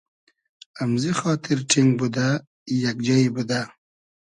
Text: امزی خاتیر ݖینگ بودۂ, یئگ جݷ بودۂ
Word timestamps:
امزی 0.83 1.11
خاتیر 1.19 1.59
ݖینگ 1.69 1.91
بودۂ, 1.99 2.29
یئگ 2.81 2.97
جݷ 3.05 3.23
بودۂ 3.33 3.61